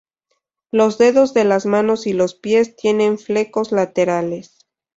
[0.71, 4.57] Los dedos de las manos y los pies tienen flecos laterales.